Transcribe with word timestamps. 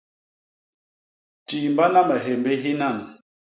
Tiimbana 1.47 1.99
me 2.07 2.15
hyémbi 2.25 2.53
hi 2.61 2.71
nan. 2.79 2.97